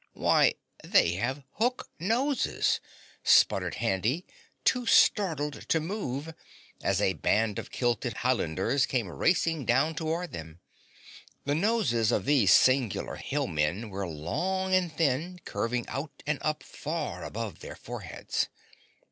[0.13, 2.81] "Why, they have HOOK noses!"
[3.23, 4.25] sputtered Handy,
[4.65, 6.33] too startled to move,
[6.81, 10.59] as a band of kilted Highlanders came racing down toward them.
[11.45, 16.63] The noses of these singular Hill men were long and thin, curving out and up
[16.63, 18.49] far above their foreheads.